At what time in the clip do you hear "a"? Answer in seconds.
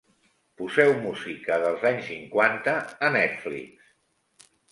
3.09-3.13